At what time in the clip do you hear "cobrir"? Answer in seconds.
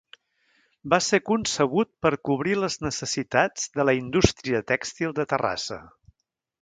2.29-2.57